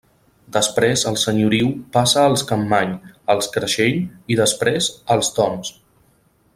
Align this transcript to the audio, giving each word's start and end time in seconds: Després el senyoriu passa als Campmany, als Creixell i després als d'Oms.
Després 0.55 1.03
el 1.09 1.17
senyoriu 1.23 1.69
passa 1.97 2.23
als 2.31 2.45
Campmany, 2.53 2.97
als 3.35 3.53
Creixell 3.59 4.03
i 4.35 4.39
després 4.43 4.93
als 5.17 5.35
d'Oms. 5.37 5.73